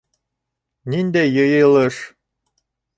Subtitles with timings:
[0.95, 2.03] Ниндәй йыйылыш?